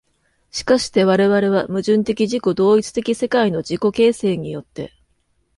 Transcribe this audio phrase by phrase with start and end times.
[0.51, 4.91] 而して我々は矛盾的自己同一的世界の自己形成によって、